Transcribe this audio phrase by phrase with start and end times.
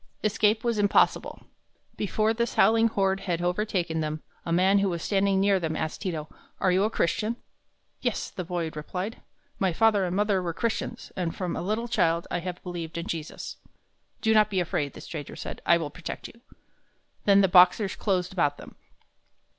[0.23, 1.43] Escape was impossible.
[1.95, 6.01] Before this howling horde had overtaken them, a man who was standing near them asked
[6.01, 6.25] Ti to,
[6.59, 7.35] "Are you a Christian?"
[8.01, 9.21] "Yes," the boy replied.
[9.59, 13.05] "My father and mother were Christians, and from a little child I have believed in
[13.05, 13.57] Jesus."
[14.21, 16.41] "Do not be afraid," the stranger said; "I will protect you."
[17.25, 18.73] Then the Boxers closed about them.